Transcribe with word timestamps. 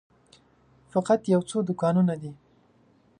فقط 0.93 1.19
یو 1.33 1.41
څو 1.49 1.57
دوکانونه 1.69 2.13
دي. 2.21 2.31